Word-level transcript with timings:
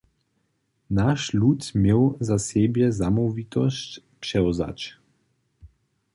Naš 0.99 1.21
lud 1.39 1.61
měł 1.81 2.01
za 2.19 2.37
sebje 2.39 2.85
zamołwitosć 2.99 3.89
přewzać. 4.19 4.81